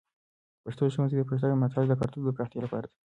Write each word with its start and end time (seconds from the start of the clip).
پښتو 0.63 0.83
د 0.87 0.89
ښونځي 0.95 1.15
د 1.17 1.21
پروژو 1.27 1.59
ملاتړ 1.61 1.83
د 1.89 1.93
کلتور 2.01 2.21
د 2.25 2.29
پراختیا 2.35 2.59
لپاره 2.63 2.85
ده. 2.89 2.95